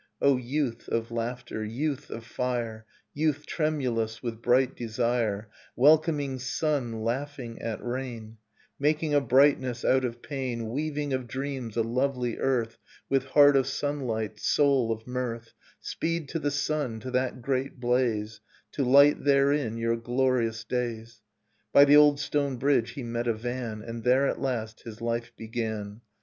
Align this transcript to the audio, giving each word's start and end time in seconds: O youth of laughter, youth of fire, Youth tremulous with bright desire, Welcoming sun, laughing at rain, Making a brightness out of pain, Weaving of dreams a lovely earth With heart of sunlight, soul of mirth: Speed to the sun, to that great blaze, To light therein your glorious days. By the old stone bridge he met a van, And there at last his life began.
O 0.19 0.35
youth 0.35 0.87
of 0.89 1.11
laughter, 1.11 1.63
youth 1.63 2.09
of 2.09 2.25
fire, 2.25 2.87
Youth 3.13 3.45
tremulous 3.45 4.23
with 4.23 4.41
bright 4.41 4.75
desire, 4.75 5.47
Welcoming 5.75 6.39
sun, 6.39 7.03
laughing 7.03 7.61
at 7.61 7.83
rain, 7.85 8.37
Making 8.79 9.13
a 9.13 9.21
brightness 9.21 9.85
out 9.85 10.03
of 10.03 10.23
pain, 10.23 10.69
Weaving 10.71 11.13
of 11.13 11.27
dreams 11.27 11.77
a 11.77 11.83
lovely 11.83 12.39
earth 12.39 12.79
With 13.09 13.25
heart 13.25 13.55
of 13.55 13.67
sunlight, 13.67 14.39
soul 14.39 14.91
of 14.91 15.05
mirth: 15.05 15.53
Speed 15.81 16.29
to 16.29 16.39
the 16.39 16.49
sun, 16.49 16.99
to 17.01 17.11
that 17.11 17.43
great 17.43 17.79
blaze, 17.79 18.41
To 18.71 18.83
light 18.83 19.23
therein 19.23 19.77
your 19.77 19.97
glorious 19.97 20.63
days. 20.63 21.21
By 21.71 21.85
the 21.85 21.97
old 21.97 22.19
stone 22.19 22.57
bridge 22.57 22.93
he 22.93 23.03
met 23.03 23.27
a 23.27 23.35
van, 23.35 23.83
And 23.83 24.03
there 24.03 24.25
at 24.25 24.41
last 24.41 24.81
his 24.81 24.99
life 24.99 25.31
began. 25.37 26.01